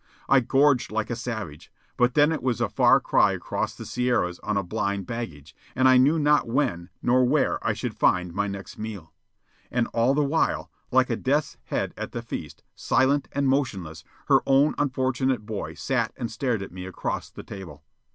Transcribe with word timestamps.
I 0.27 0.39
gorged 0.39 0.91
like 0.91 1.11
a 1.11 1.15
savage; 1.15 1.71
but 1.95 2.15
then 2.15 2.31
it 2.31 2.41
was 2.41 2.59
a 2.59 2.67
far 2.67 2.99
cry 2.99 3.33
across 3.33 3.75
the 3.75 3.85
Sierras 3.85 4.39
on 4.39 4.57
a 4.57 4.63
blind 4.63 5.05
baggage, 5.05 5.55
and 5.75 5.87
I 5.87 5.97
knew 5.97 6.17
not 6.17 6.47
when 6.47 6.89
nor 7.03 7.23
where 7.23 7.59
I 7.63 7.73
should 7.73 7.93
find 7.93 8.33
my 8.33 8.47
next 8.47 8.79
meal. 8.79 9.13
And 9.69 9.85
all 9.93 10.15
the 10.15 10.23
while, 10.23 10.71
like 10.89 11.11
a 11.11 11.15
death's 11.15 11.57
head 11.65 11.93
at 11.97 12.13
the 12.13 12.23
feast, 12.23 12.63
silent 12.73 13.27
and 13.33 13.47
motionless, 13.47 14.03
her 14.27 14.41
own 14.47 14.73
unfortunate 14.79 15.45
boy 15.45 15.75
sat 15.75 16.13
and 16.17 16.31
stared 16.31 16.63
at 16.63 16.71
me 16.71 16.87
across 16.87 17.29
the 17.29 17.43
table. 17.43 17.83